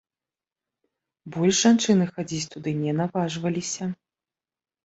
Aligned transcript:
Больш 1.35 1.55
жанчыны 1.65 2.09
хадзіць 2.15 2.49
туды 2.57 2.75
не 2.83 2.97
наважваліся. 3.03 3.85